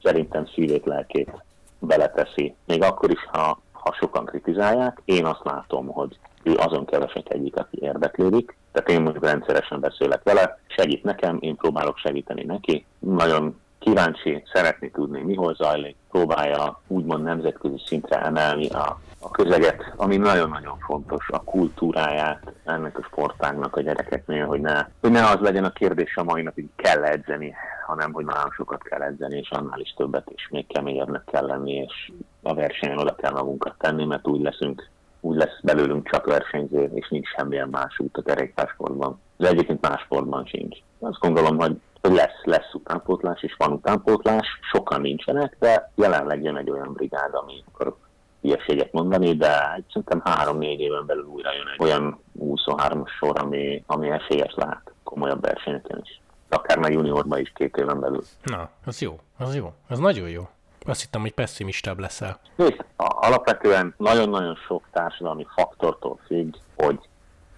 [0.03, 1.44] szerintem szívét, lelkét
[1.79, 2.55] beleteszi.
[2.66, 7.57] Még akkor is, ha ha sokan kritizálják, én azt látom, hogy ő azon keveset egyik,
[7.57, 8.57] aki érdeklődik.
[8.73, 12.87] Tehát én mondjuk rendszeresen beszélek vele, segít nekem, én próbálok segíteni neki.
[12.99, 19.92] Nagyon kíváncsi, szeretni tudni, mi hol zajlik, próbálja úgymond nemzetközi szintre emelni a, a közeget,
[19.96, 25.40] ami nagyon-nagyon fontos, a kultúráját ennek a sportágnak a gyerekeknél, hogy ne, hogy ne az
[25.40, 27.54] legyen a kérdés a mai napig, kell edzeni,
[27.86, 31.72] hanem hogy nagyon sokat kell edzeni, és annál is többet, és még keményebbnek kell lenni,
[31.72, 32.12] és
[32.42, 34.88] a versenyen oda kell magunkat tenni, mert úgy leszünk,
[35.20, 39.20] úgy lesz belőlünk csak versenyző, és nincs semmilyen más út a kerékpársportban.
[39.36, 40.78] De egyébként más sportban sincs.
[40.98, 46.70] Azt gondolom, hogy lesz, lesz utánpótlás, és van utánpótlás, sokan nincsenek, de jelenleg jön egy
[46.70, 48.08] olyan brigád, ami akarok
[48.40, 54.11] ilyeséget mondani, de szerintem három-négy éven belül újra jön egy olyan 23-as sor, ami, ami
[54.11, 56.20] esélyes lehet komolyabb versenyeken is.
[56.48, 58.22] Akár meg juniorban is két éven belül.
[58.42, 60.48] Na, az jó, az jó, az nagyon jó.
[60.87, 62.38] Azt hittem, hogy pessimistább leszel.
[62.56, 66.98] Nézd, alapvetően nagyon-nagyon sok társadalmi faktortól függ, hogy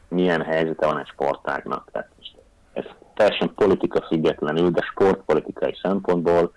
[0.08, 1.88] milyen helyzete van egy sportágnak.
[1.92, 2.08] Tehát
[2.72, 2.84] ez
[3.20, 6.52] teljesen politika függetlenül, de sportpolitikai szempontból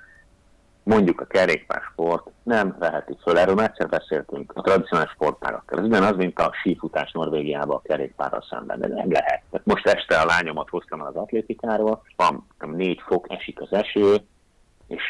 [0.84, 3.38] mondjuk a kerékpársport nem veheti föl.
[3.38, 5.80] Erről már egyszer beszéltünk a tradicionális sportágakkal.
[5.80, 9.44] Ez ugyanaz, mint a sífutás Norvégiában a kerékpárral szemben, de nem lehet.
[9.52, 14.16] Tehát most este a lányomat hoztam el az atlétikáról, van négy fok, esik az eső,
[14.88, 15.02] és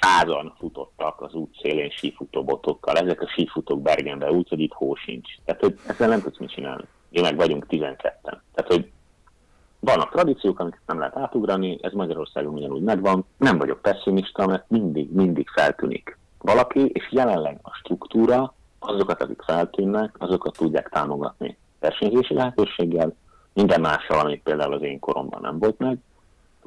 [0.00, 2.96] százan futottak az út szélén sífutóbotokkal.
[2.96, 5.28] Ezek a sífutók Bergenbe úgy, hogy itt hó sincs.
[5.44, 6.84] Tehát, hogy ezzel nem tudsz mit csinálni.
[7.10, 8.38] Mi meg vagyunk 12-en.
[8.54, 8.90] Tehát, hogy
[9.80, 13.24] vannak tradíciók, amiket nem lehet átugrani, ez Magyarországon ugyanúgy megvan.
[13.36, 20.14] Nem vagyok pessimista, mert mindig, mindig feltűnik valaki, és jelenleg a struktúra, azokat, akik feltűnnek,
[20.18, 23.14] azokat tudják támogatni versenyzési lehetőséggel,
[23.52, 25.98] minden mással, amit például az én koromban nem volt meg,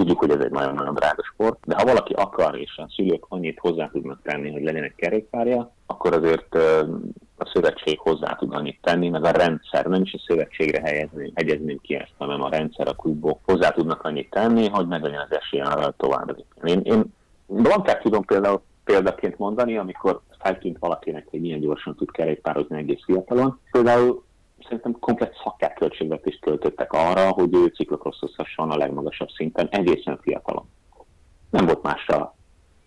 [0.01, 3.59] Tudjuk, hogy ez egy nagyon-nagyon drága sport, de ha valaki akar, és a szülők annyit
[3.59, 6.55] hozzá tudnak tenni, hogy legyen egy kerékpárja, akkor azért
[7.37, 11.79] a szövetség hozzá tud annyit tenni, meg a rendszer, nem is a szövetségre helyezni, hegyezném
[11.81, 15.37] ki ezt, hanem a rendszer, a klubok hozzá tudnak annyit tenni, hogy meg legyen az
[15.37, 16.43] esélye arra tovább.
[16.63, 17.03] Én, én
[17.45, 23.59] Blankát tudom például példaként mondani, amikor feltűnt valakinek, hogy milyen gyorsan tud kerékpározni egész fiatalon.
[23.71, 24.23] Például
[24.63, 25.35] szerintem komplet
[25.75, 30.69] költségvetést költöttek arra, hogy ő ciklokrosszozhasson a legmagasabb szinten egészen fiatalon.
[31.49, 32.35] Nem volt másra,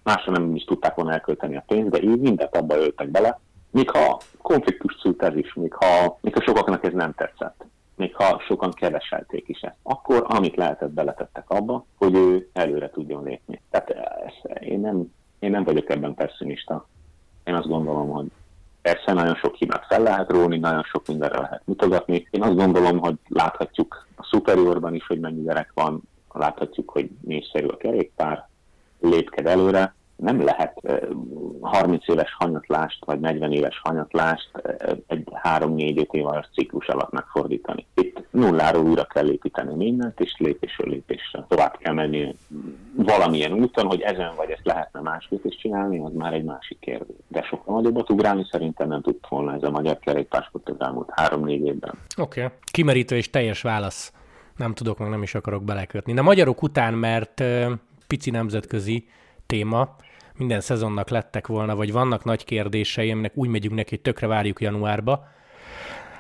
[0.03, 3.91] másra nem is tudták volna elkölteni a pénzt, de így mindent abba öltek bele, még
[3.91, 7.65] ha konfliktus szült ez is, még ha, még ha sokaknak ez nem tetszett,
[7.97, 13.25] még ha sokan keveselték is ezt, akkor amit lehetett beletettek abba, hogy ő előre tudjon
[13.25, 13.63] lépni.
[13.71, 16.89] Tehát ez, én, nem, én nem vagyok ebben pessimista.
[17.45, 18.27] Én azt gondolom, hogy
[18.85, 22.27] Persze nagyon sok hibát fel lehet róni, nagyon sok mindenre lehet mutogatni.
[22.31, 27.67] Én azt gondolom, hogy láthatjuk a superiorban is, hogy mennyi gyerek van, láthatjuk, hogy nézszerű
[27.67, 28.49] a kerékpár,
[29.01, 30.81] lépked előre, nem lehet
[31.61, 34.51] 30 éves hanyatlást, vagy 40 éves hanyatlást
[35.07, 37.87] egy 3-4-5 éves ciklus alatt megfordítani.
[37.95, 42.35] Itt nulláról újra kell építeni mindent, és lépésről lépésre tovább kell menni
[42.97, 47.17] valamilyen úton, hogy ezen vagy ezt lehetne másképp is csinálni, az már egy másik kérdés.
[47.35, 51.49] De sokkal nagyobbat ugrálni szerintem nem tudta volna ez a magyar kerékpársport az elmúlt 3-4
[51.49, 51.95] évben.
[52.17, 52.43] Oké.
[52.43, 52.57] Okay.
[52.71, 54.13] Kimerítő és teljes válasz.
[54.57, 56.13] Nem tudok, meg nem is akarok belekötni.
[56.13, 57.45] De magyarok után, mert
[58.07, 59.09] pici nemzetközi
[59.47, 59.97] téma,
[60.37, 64.61] minden szezonnak lettek volna, vagy vannak nagy kérdései, aminek úgy megyünk neki, hogy tökre várjuk
[64.61, 65.27] januárba.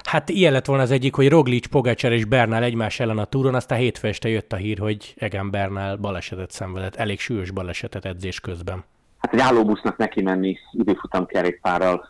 [0.03, 3.55] Hát ilyen lett volna az egyik, hogy Roglic, Pogacar és Bernál egymás ellen a túron,
[3.55, 8.41] aztán hétfő este jött a hír, hogy Egan Bernál balesetet szenvedett, elég súlyos balesetet edzés
[8.41, 8.85] közben.
[9.25, 12.09] Hát egy állóbusznak neki menni időfutam kerékpárral,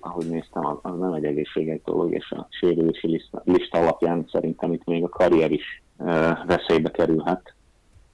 [0.00, 4.84] ahogy néztem, az, nem egy egészséges dolog, és a sérülési lista, lista alapján szerintem itt
[4.84, 7.54] még a karrier is uh, veszélybe kerülhet.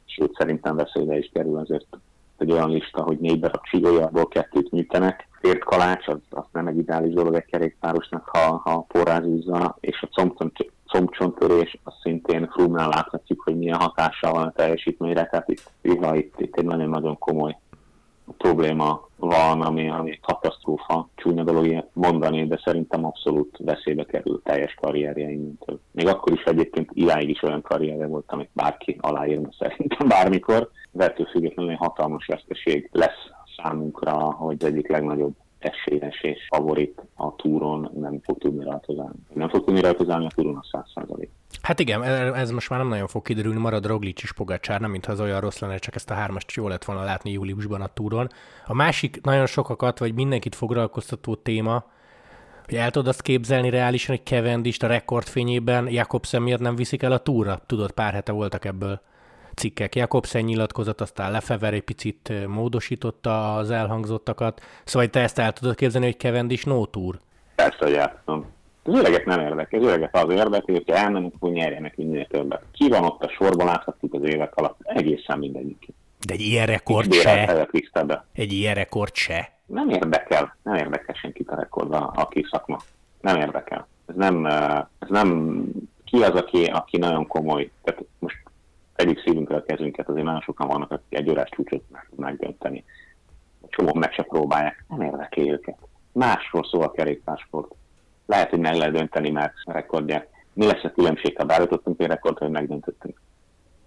[0.04, 1.86] Sőt, szerintem veszélybe is kerül azért
[2.38, 5.28] egy olyan lista, hogy négy darab csigolyaból kettőt műtenek.
[5.40, 10.34] Tért kalács, az, az nem egy ideális dolog egy kerékpárosnak, ha, ha porrázúzza, és a
[10.86, 16.56] combcsontörés, az szintén Frumnál láthatjuk, hogy milyen hatással van a teljesítményre, tehát itt, itt, itt
[16.56, 17.56] egy nagyon-nagyon komoly
[18.38, 25.80] probléma van, ami, ami katasztrófa, csúnya dolog mondani, de szerintem abszolút veszélybe kerül teljes karrierjeimtől.
[25.90, 31.04] Még akkor is egyébként idáig is olyan karrierje volt, amit bárki aláírna szerintem bármikor, de
[31.04, 38.20] ettől függetlenül hatalmas veszteség lesz számunkra, hogy egyik legnagyobb esélyes és favorit a túron nem
[38.22, 39.18] fog tudni rajtozálni.
[39.34, 41.06] Nem fog tudni rajtozálni a túron a 100
[41.62, 42.02] Hát igen,
[42.34, 45.40] ez most már nem nagyon fog kiderülni, marad Roglic is Pogacsár, nem mintha az olyan
[45.40, 48.28] rossz lenne, csak ezt a hármast jól lett volna látni júliusban a túron.
[48.66, 51.84] A másik nagyon sokakat, vagy mindenkit foglalkoztató téma,
[52.64, 57.12] hogy el tudod azt képzelni reálisan, hogy Cavendish a rekordfényében Jakobsen miért nem viszik el
[57.12, 57.62] a túra?
[57.66, 59.00] Tudod, pár hete voltak ebből
[59.54, 59.94] cikkek.
[59.94, 64.60] Jakobsen nyilatkozat, aztán Lefever egy picit módosította az elhangzottakat.
[64.84, 67.18] Szóval te ezt el tudod képzelni, hogy Cavendish no tour?
[67.54, 68.46] Persze, hogy játszom.
[68.84, 72.62] Az öreget nem érdekel, az öreget az érdekli, hogyha elmennek, akkor nyerjenek minél többet.
[72.72, 75.88] Ki van ott a sorban, láthatjuk az évek alatt, egészen mindegyik.
[76.26, 77.66] De egy ilyen rekord se.
[78.32, 79.52] Egy ilyen rekord se.
[79.66, 82.78] Nem érdekel, nem érdekel senkit a rekord a, a szakma.
[83.20, 83.86] Nem érdekel.
[84.06, 84.46] Ez nem,
[84.98, 85.64] ez nem
[86.04, 87.70] ki az, aki, aki nagyon komoly.
[87.82, 88.01] Tehát
[89.02, 92.84] tegyük szívünkre a kezünket, azért nagyon sokan vannak, akik egy órás csúcsot meg tudnák dönteni.
[93.68, 95.78] Csomó meg se próbálják, nem érdekli őket.
[96.12, 97.74] Másról szól a kerékpársport.
[98.26, 100.28] Lehet, hogy meg lehet dönteni már rekordját.
[100.52, 103.20] Mi lesz a különbség, ha beállítottunk egy rekord, hogy megdöntöttünk?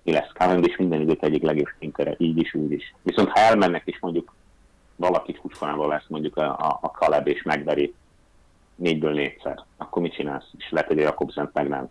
[0.03, 0.31] Mi lesz?
[0.33, 2.95] Cavendish minden idők egyik legjobb stintere, így is, úgy is.
[3.01, 4.33] Viszont ha elmennek és mondjuk
[4.95, 7.93] valaki csúcsformában lesz mondjuk a, a, a Caleb és megveri
[8.75, 10.49] négyből négyszer, akkor mit csinálsz?
[10.57, 11.89] És lehet, hogy a Jakobsen meg nem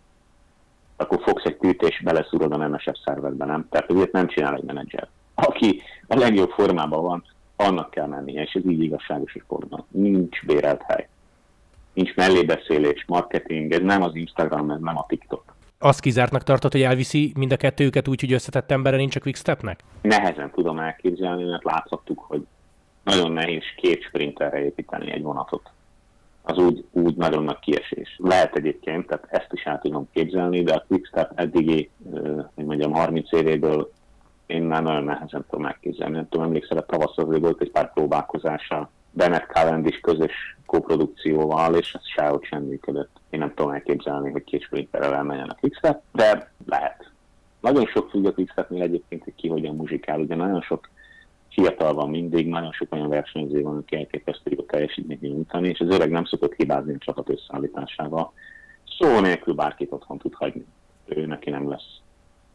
[0.97, 3.67] akkor fogsz egy tűt és beleszúrod a nemesebb szervezetbe, nem?
[3.69, 5.07] Tehát ezért nem csinál egy menedzser.
[5.33, 7.23] Aki a legjobb formában van,
[7.55, 9.85] annak kell mennie, és ez így igazságos a sportban.
[9.91, 11.07] Nincs bérelt hely.
[11.93, 15.43] Nincs mellébeszélés, marketing, ez nem az Instagram, ez nem a TikTok.
[15.79, 19.83] Azt kizártnak tartott, hogy elviszi mind a kettőjüket úgy, hogy összetett emberre nincs a quickstepnek?
[20.01, 22.45] Nehezen tudom elképzelni, mert láthattuk, hogy
[23.03, 25.69] nagyon nehéz két sprinterre építeni egy vonatot
[26.45, 28.15] az úgy, úgy nagyon nagy kiesés.
[28.17, 31.89] Lehet egyébként, tehát ezt is el tudom képzelni, de a Quickstep eddigi,
[32.55, 33.91] hogy mondjam, 30 évéből
[34.45, 36.15] én már nagyon nehezen tudom megképzelni.
[36.15, 42.07] Nem tudom, emlékszel, a tavasz volt egy pár próbálkozása Bennett Cavendish közös koprodukcióval, és ez
[42.07, 43.19] sehogy sem működött.
[43.29, 47.11] Én nem tudom elképzelni, hogy két sprinterrel elmenjen a Quickstep, de lehet.
[47.61, 50.19] Nagyon sok függ a Quickstepnél egyébként, hogy ki hogyan muzsikál.
[50.19, 50.89] Ugye nagyon sok
[51.55, 55.89] fiatal van mindig, nagyon sok olyan versenyző van, aki elképesztő jó teljesítményt nyújtani, és az
[55.89, 58.33] öreg nem szokott hibázni a csapat összeállításával.
[58.97, 60.65] Szó nélkül bárkit otthon tud hagyni.
[61.05, 61.99] Ő neki nem lesz.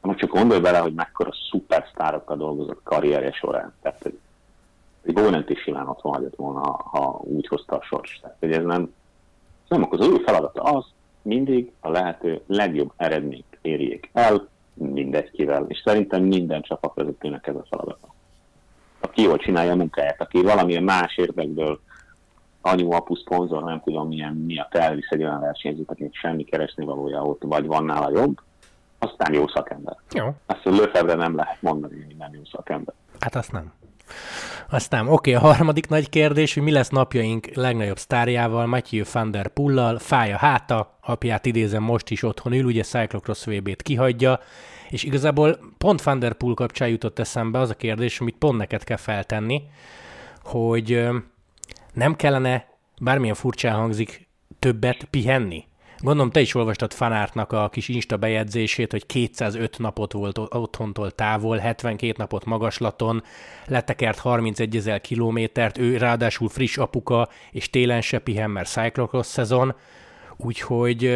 [0.01, 3.75] Most csak gondolj bele, hogy mekkora szupersztárokkal dolgozott karrierje során.
[3.83, 4.19] Tehát, hogy
[5.03, 8.19] egy Bónent is simán otthon hagyott volna, ha, úgy hozta a sors.
[8.21, 8.83] Tehát, hogy ez nem,
[9.63, 10.85] ez nem akkor az ő feladata az,
[11.23, 15.65] mindig a lehető legjobb eredményt érjék el, mindegy kivel.
[15.69, 18.10] És szerintem minden csapatvezetőnek ez a feladata
[19.11, 21.81] aki jól csinálja a munkáját, aki valamilyen más érdekből
[22.61, 27.23] anyu, apu, szponzor, nem tudom milyen miatt elvisz egy olyan versenyzőt, akinek semmi keresni valója
[27.23, 28.41] ott, vagy van nála jobb,
[28.99, 29.97] aztán jó szakember.
[30.13, 30.35] Jó.
[30.47, 32.95] Azt a Löfebre nem lehet mondani, hogy nem jó szakember.
[33.21, 33.73] Hát azt nem.
[34.71, 39.31] Aztán oké, okay, a harmadik nagy kérdés, hogy mi lesz napjaink legnagyobb sztárjával, Matthew van
[39.31, 44.41] der Pullal, fáj a háta, apját idézem most is otthon ül, ugye Cyclocross VB-t kihagyja,
[44.91, 48.85] és igazából pont Van Der Poel kapcsán jutott eszembe az a kérdés, amit pont neked
[48.85, 49.63] kell feltenni,
[50.43, 51.09] hogy
[51.93, 52.67] nem kellene,
[53.01, 55.65] bármilyen furcsán hangzik, többet pihenni?
[55.99, 61.57] Gondolom, te is olvastad Fanártnak a kis Insta bejegyzését, hogy 205 napot volt otthontól távol,
[61.57, 63.23] 72 napot magaslaton,
[63.67, 69.75] letekert 31 ezer kilométert, ő ráadásul friss apuka, és télen se pihen, mert cyclocross szezon,
[70.45, 71.11] Úgyhogy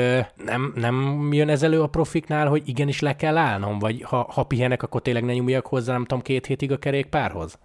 [0.44, 4.42] nem, nem jön ez elő a profiknál, hogy igenis le kell állnom, vagy ha, ha
[4.42, 7.58] pihenek, akkor tényleg ne nyúljak hozzá, nem tudom, két hétig a kerékpárhoz?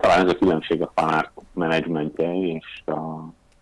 [0.00, 2.98] Talán ez a különbség a Fanart menedzsmentje és a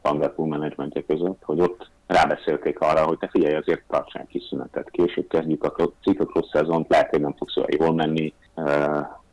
[0.03, 5.29] Thunderpool menedzsmentje között, hogy ott rábeszélték arra, hogy te figyelj, azért tartsák kis szünetet, később
[5.29, 8.35] kezdjük a ciklokross szezont, lehet, hogy nem fogsz olyan jól menni,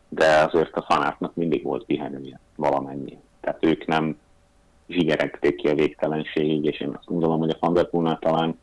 [0.09, 3.17] de azért a fanártnak mindig volt pihenője valamennyi.
[3.41, 4.17] Tehát ők nem
[4.87, 8.59] zsigeregték ki a végtelenségig, és én azt gondolom, hogy a Fanderpoolnál talán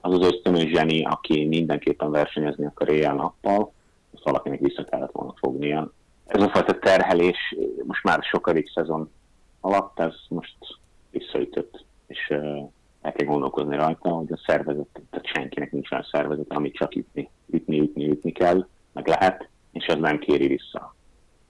[0.00, 3.72] az az ösztönös zseni, aki mindenképpen versenyezni akar éjjel-nappal,
[4.14, 5.92] azt valakinek vissza kellett volna fognia.
[6.26, 9.10] Ez a fajta terhelés most már sokadik szezon
[9.60, 10.56] alatt, ez most
[11.10, 12.70] visszaütött, és uh,
[13.00, 17.30] el kell gondolkozni rajta, hogy a szervezet, tehát senkinek nincs olyan szervezet, amit csak ütni,
[17.46, 20.94] ütni, ütni, ütni kell, meg lehet, és ez nem kéri vissza.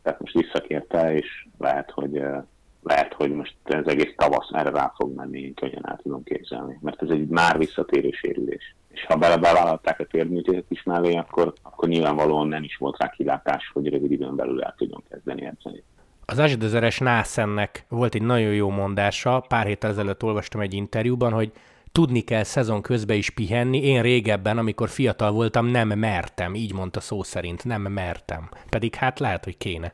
[0.03, 2.45] Tehát most visszakérte, és lehet, hogy uh,
[2.93, 6.79] lehet, hogy most az egész tavasz erre rá fog menni, én könnyen el tudom képzelni,
[6.81, 8.75] mert ez egy már visszatérő sérülés.
[8.89, 13.09] És ha bele bevállalták a térműtétet is mellé, akkor, akkor nyilvánvalóan nem is volt rá
[13.09, 15.83] kilátás, hogy rövid időn belül el tudjon kezdeni edzeni.
[16.25, 21.53] Az Azsidezeres Nászennek volt egy nagyon jó mondása, pár héttel ezelőtt olvastam egy interjúban, hogy
[21.93, 23.85] tudni kell szezon közben is pihenni.
[23.85, 28.49] Én régebben, amikor fiatal voltam, nem mertem, így mondta szó szerint, nem mertem.
[28.69, 29.93] Pedig hát lehet, hogy kéne.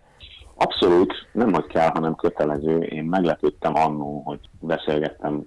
[0.60, 2.78] Abszolút, nem hogy kell, hanem kötelező.
[2.78, 5.44] Én meglepődtem annó, hogy beszélgettem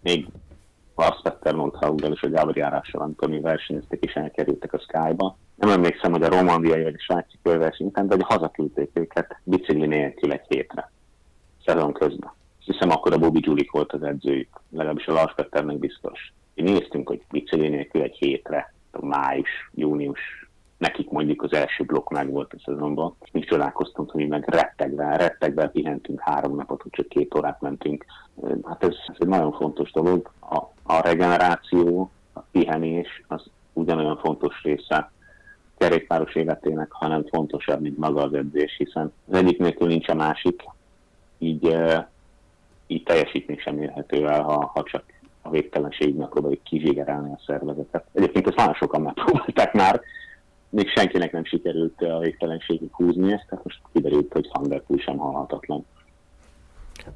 [0.00, 0.26] még
[0.96, 5.36] Lars Petter Nordhauggel és a Gabriárással, amikor mi versenyeztek és elkerültek a Sky-ba.
[5.54, 10.32] Nem emlékszem, hogy a romandiai vagy a svájci körversenyben, de hogy hazaküldték őket bicikli nélkül
[10.32, 10.90] egy hétre,
[11.64, 12.32] szezon közben.
[12.58, 16.32] Hiszem akkor a Bobby Julik volt az edzőjük, legalábbis a Lars Petternek biztos.
[16.54, 20.49] Mi néztünk, hogy bicikli nélkül egy hétre, május, június,
[20.80, 24.48] nekik mondjuk az első blokk meg volt a szezonban, és mi csodálkoztunk, hogy mi meg
[24.48, 28.04] rettegve, rettegve pihentünk három napot, hogy csak két órát mentünk.
[28.64, 30.32] Hát ez, ez egy nagyon fontos dolog.
[30.40, 35.10] A, a regeneráció, a pihenés az ugyanolyan fontos része
[35.78, 40.62] kerékpáros életének, hanem fontosabb, mint maga az edzés, hiszen az egyik nélkül nincs a másik,
[41.38, 41.76] így,
[42.86, 45.02] így teljesítmény sem érhető el, ha, ha csak
[45.42, 48.04] a végtelenségig megpróbáljuk kizsigerelni a szervezetet.
[48.12, 50.00] Egyébként ezt nagyon sokan megpróbálták már,
[50.70, 55.86] még senkinek nem sikerült a végtelenségig húzni ezt, tehát most kiderült, hogy Van sem halhatatlan.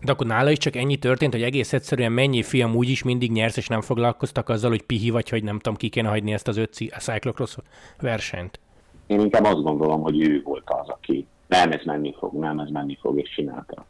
[0.05, 3.33] De akkor nála is csak ennyi történt, hogy egész egyszerűen mennyi fiam úgy is mindig
[3.33, 6.49] nyersz, és nem foglalkoztak azzal, hogy pihi vagy, hogy nem tudom, ki kéne hagyni ezt
[6.49, 7.57] az öt cyclocross
[8.01, 8.61] versenyt?
[9.07, 12.69] Én inkább azt gondolom, hogy ő volt az, aki nem ez menni fog, nem ez
[12.69, 13.87] menni fog, és csinálta.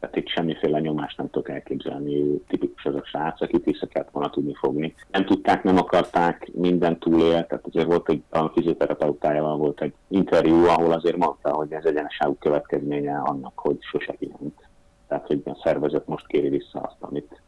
[0.00, 4.30] Tehát itt semmiféle nyomást nem tudok elképzelni, tipikus az a srác, akit vissza kellett volna
[4.30, 4.94] tudni fogni.
[5.10, 10.64] Nem tudták, nem akarták, minden túlélt, tehát azért volt egy, a fizioterapeutájával volt egy interjú,
[10.64, 14.68] ahol azért mondta, hogy ez egyeneságú következménye annak, hogy sose pihent.
[15.08, 17.40] Tehát, hogy a szervezet most kéri vissza azt, amit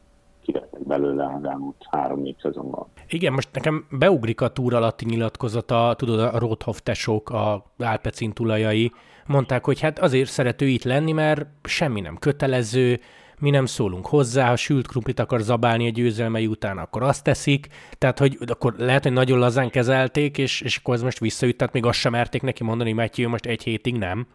[0.43, 2.87] kivettek belőle az elmúlt három-négy szezonban.
[3.09, 8.93] Igen, most nekem beugrik a túr alatti nyilatkozata, tudod, a Rothoff tesók, a Alpecin tulajai,
[9.27, 13.01] mondták, hogy hát azért szerető itt lenni, mert semmi nem kötelező,
[13.39, 17.67] mi nem szólunk hozzá, ha sült krumplit akar zabálni a győzelmei után, akkor azt teszik,
[17.99, 21.73] tehát hogy akkor lehet, hogy nagyon lazán kezelték, és, és akkor ez most visszaütt, tehát
[21.73, 24.27] még azt sem merték neki mondani, Matthew most egy hétig nem.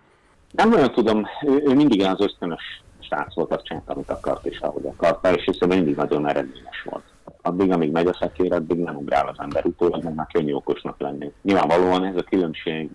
[0.52, 4.60] Nem nagyon tudom, ő, ő mindig az ösztönös srác volt, azt csinálta, amit akart és
[4.60, 7.04] ahogy akarta, és hiszen mindig nagyon eredményes volt.
[7.42, 11.00] Addig, amíg megy a szekér, addig nem ugrál az ember utólag, meg már könnyű okosnak
[11.00, 11.32] lenni.
[11.42, 12.90] Nyilvánvalóan ez a különbség,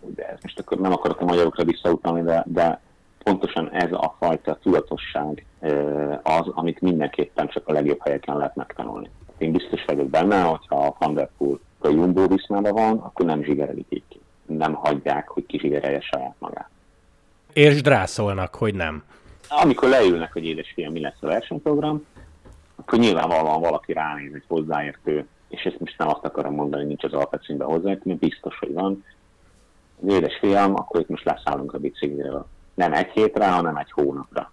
[0.00, 2.80] de ez most akkor nem akarok a magyarokra visszautalni, de, de
[3.22, 5.46] pontosan ez a fajta tudatosság
[6.22, 9.10] az, amit mindenképpen csak a legjobb helyeken lehet megtanulni.
[9.38, 13.86] Én biztos vagyok benne, hogyha a Van Der Poel a Jumbo van, akkor nem zsigerelik
[13.88, 14.20] így ki.
[14.46, 16.68] Nem hagyják, hogy kizsigerelje saját magát.
[17.52, 19.02] És drászolnak, hogy nem
[19.48, 22.06] amikor leülnek, hogy édesfiam, mi lesz a versenyprogram,
[22.76, 27.12] akkor nyilvánvalóan valaki ránéz egy hozzáértő, és ezt most nem azt akarom mondani, nincs az
[27.12, 29.04] alpecínben hozzáértő, mert biztos, hogy van.
[30.02, 32.46] Az édesfiam, akkor itt most leszállunk a bicikliről.
[32.74, 34.52] Nem egy hétre, hanem egy hónapra.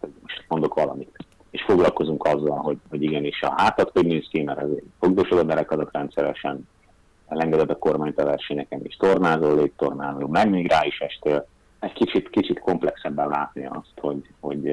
[0.00, 1.16] Most mondok valamit.
[1.50, 4.66] És foglalkozunk azzal, hogy, hogy igenis a hátat hogy néz ki, mert
[5.00, 6.68] fogdosod a derekadat rendszeresen,
[7.28, 11.46] elengeded a kormányt a versenyeken, és tornázol, légtornázol, meg még rá is estél,
[11.78, 14.72] egy kicsit, kicsit komplexebben látni azt, hogy, hogy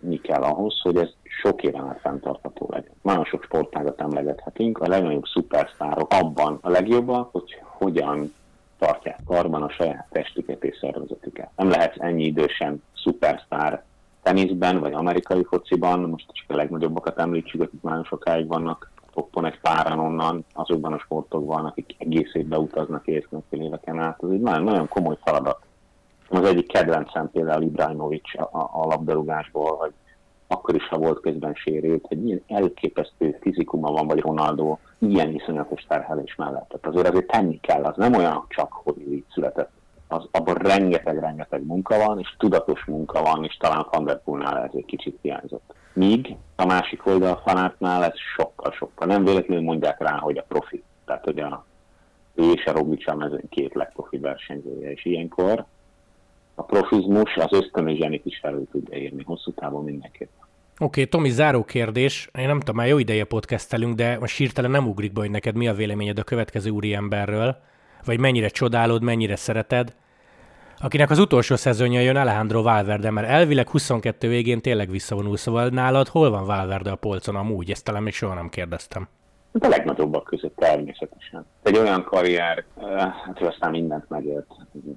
[0.00, 1.10] mi kell ahhoz, hogy ez
[1.40, 2.92] sok éven át fenntartható legyen.
[3.02, 8.34] Nagyon sok sportágat emlegethetünk, a legnagyobb szupersztárok abban a legjobban, hogy hogyan
[8.78, 11.50] tartják karban a saját testüket és szervezetüket.
[11.56, 13.82] Nem lehet ennyi idősen szupersztár
[14.22, 19.60] teniszben, vagy amerikai fociban, most csak a legnagyobbakat említsük, akik nagyon sokáig vannak toppon egy
[19.60, 24.22] páran onnan, azokban a sportokban, akik egész évben utaznak éveken éveken át.
[24.22, 25.62] Ez egy nagyon, nagyon komoly feladat
[26.28, 29.92] az egyik kedvencem például Ibrahimovic a, a labdarúgásból, hogy
[30.46, 35.82] akkor is, ha volt közben sérült, hogy milyen elképesztő fizikuma van, vagy Ronaldo ilyen iszonyatos
[35.88, 36.68] terhelés mellett.
[36.68, 39.70] Tehát azért azért tenni kell, az nem olyan csak, hogy így született.
[40.08, 43.86] Az, abban rengeteg-rengeteg munka van, és tudatos munka van, és talán
[44.24, 45.74] Van ez egy kicsit hiányzott.
[45.92, 49.06] Míg a másik oldal fanátnál ez sokkal-sokkal.
[49.06, 50.82] Nem véletlenül mondják rá, hogy a profi.
[51.04, 51.64] Tehát, hogy a
[52.34, 55.64] ő és a Roglic a két legprofi versenyzője, és ilyenkor
[56.54, 60.30] a profizmus az ösztönös zsenit is felül tudja érni, hosszú távon mindenképp.
[60.78, 62.28] Oké, okay, Tomi, záró kérdés.
[62.38, 65.56] Én nem tudom, már jó ideje podcastelünk, de most sírtelen nem ugrik be, hogy neked
[65.56, 67.56] mi a véleményed a következő úri emberről,
[68.04, 69.94] vagy mennyire csodálod, mennyire szereted,
[70.78, 76.08] akinek az utolsó szezonja jön Alejandro Valverde, mert elvileg 22 végén tényleg visszavonul, szóval nálad
[76.08, 77.70] hol van Valverde a polcon amúgy?
[77.70, 79.08] Ezt talán még soha nem kérdeztem.
[79.60, 81.46] Hát a legnagyobbak között természetesen.
[81.62, 82.64] Egy olyan karrier,
[83.24, 84.46] hát ő aztán mindent megélt.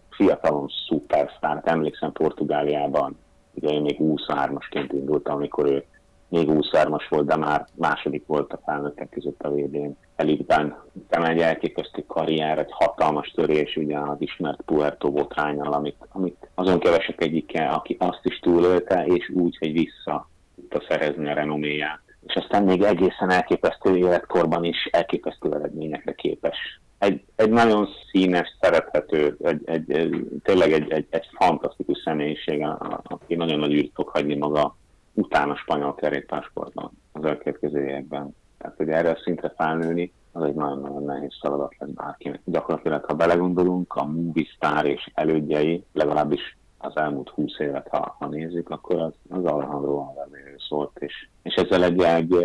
[0.10, 1.55] Fiatalon szupersztár.
[1.55, 3.18] Hát emlékszem Portugáliában,
[3.53, 5.86] ugye én még 23-asként indultam, amikor ő
[6.30, 9.97] még 23-as volt, de már második volt a felnőttek között a VB-n.
[10.16, 10.78] Elitben
[11.10, 17.22] egy elképesztő karrier, egy hatalmas törés, ugye az ismert Puerto botrányal, amit, amit azon kevesek
[17.22, 22.64] egyike, aki azt is túlélte, és úgy, hogy vissza tudta szerezni a renoméját és aztán
[22.64, 26.82] még egészen elképesztő életkorban is elképesztő eredményekre képes.
[26.98, 30.12] Egy, egy nagyon színes, szerethető, egy, egy,
[30.44, 32.66] tényleg egy, egy, egy fantasztikus személyiség,
[33.04, 34.78] aki nagyon nagy űrt fog hagyni maga
[35.14, 38.36] utána spanyol kerékpársportban az elkövetkező években.
[38.58, 42.42] Tehát, hogy erre a szintre felnőni, az egy nagyon-nagyon nehéz feladat lesz bárkinek.
[42.46, 48.28] Gyakorlatilag, ha belegondolunk, a movie star és elődjei, legalábbis az elmúlt húsz évet, ha, ha
[48.28, 50.38] nézzük, akkor az, az Alejandro Valverde
[50.70, 52.36] szólt, és, és ezzel egy, egy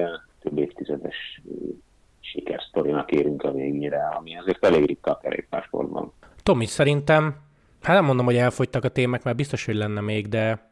[0.41, 1.53] több évtizedes eh,
[2.21, 6.13] sikersztorinak érünk a végére, ami azért elég ritka a kerékpásportban.
[6.43, 7.37] Tomi, szerintem,
[7.83, 10.71] hát nem mondom, hogy elfogytak a témák, mert biztos, hogy lenne még, de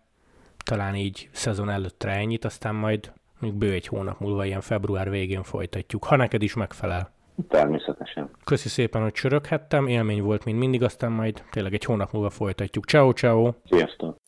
[0.65, 5.43] talán így szezon előttre ennyit, aztán majd még bő egy hónap múlva, ilyen február végén
[5.43, 7.13] folytatjuk, ha neked is megfelel.
[7.49, 8.31] Természetesen.
[8.45, 12.85] Köszi szépen, hogy csöröghettem, élmény volt, mint mindig, aztán majd tényleg egy hónap múlva folytatjuk.
[12.85, 13.53] Ciao, ciao.
[13.65, 14.19] Sziasztok!